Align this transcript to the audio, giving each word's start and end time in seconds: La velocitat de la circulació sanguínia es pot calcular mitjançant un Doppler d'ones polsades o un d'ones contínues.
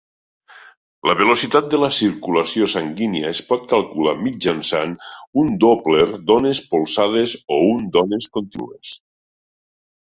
La 1.09 1.13
velocitat 1.19 1.67
de 1.73 1.79
la 1.81 1.89
circulació 1.97 2.69
sanguínia 2.73 3.29
es 3.33 3.43
pot 3.51 3.69
calcular 3.75 4.17
mitjançant 4.23 4.97
un 5.45 5.55
Doppler 5.67 6.11
d'ones 6.33 6.65
polsades 6.75 7.39
o 7.61 7.65
un 7.77 7.89
d'ones 7.99 8.35
contínues. 8.39 8.99